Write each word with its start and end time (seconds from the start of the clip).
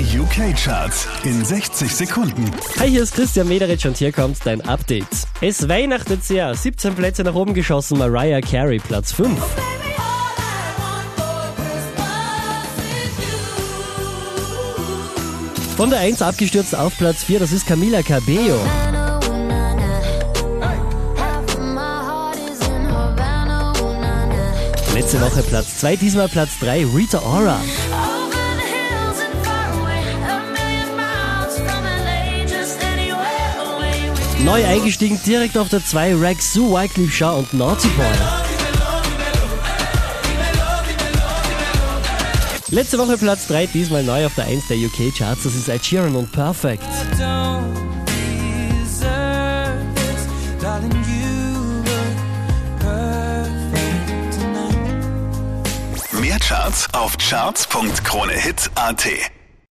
Die 0.00 0.18
UK-Charts 0.18 1.06
in 1.24 1.44
60 1.44 1.94
Sekunden. 1.94 2.50
Hi, 2.78 2.88
hier 2.88 3.02
ist 3.02 3.14
Christian 3.14 3.46
Mederitsch 3.48 3.84
und 3.84 3.98
hier 3.98 4.12
kommt 4.12 4.38
dein 4.46 4.62
Update. 4.62 5.04
Es 5.42 5.68
weihnachtet 5.68 6.24
sehr. 6.24 6.54
17 6.54 6.94
Plätze 6.94 7.22
nach 7.22 7.34
oben 7.34 7.52
geschossen, 7.52 7.98
Mariah 7.98 8.40
Carey 8.40 8.78
Platz 8.78 9.12
5. 9.12 9.38
Von 15.76 15.90
der 15.90 15.98
1 16.00 16.22
abgestürzt 16.22 16.74
auf 16.74 16.96
Platz 16.96 17.22
4, 17.24 17.40
das 17.40 17.52
ist 17.52 17.66
Camila 17.66 18.00
Cabello. 18.00 18.58
Letzte 24.94 25.20
Woche 25.20 25.42
Platz 25.42 25.76
2, 25.76 25.96
diesmal 25.96 26.28
Platz 26.28 26.58
3, 26.60 26.86
Rita 26.86 27.20
Ora. 27.20 27.60
Neu 34.44 34.66
eingestiegen 34.66 35.20
direkt 35.24 35.56
auf 35.58 35.68
der 35.68 35.84
2, 35.84 36.16
Rex 36.16 36.52
Sue, 36.52 36.70
Wycliffe 36.70 37.12
Shaw 37.12 37.38
und 37.38 37.52
Naughty 37.52 37.88
Boy. 37.88 38.06
Letzte 42.70 42.98
Woche 42.98 43.18
Platz 43.18 43.48
3, 43.48 43.66
diesmal 43.66 44.04
neu 44.04 44.26
auf 44.26 44.34
der 44.36 44.44
1 44.44 44.68
der 44.68 44.76
UK 44.78 45.12
Charts, 45.16 45.42
das 45.42 45.56
ist 45.56 45.68
Ed 45.68 45.84
Sheeran 45.84 46.14
und 46.14 46.30
Perfect. 46.30 46.84
Mehr 56.20 56.38
Charts 56.38 56.86
auf 56.92 57.18
charts.kronehit.at 57.18 59.39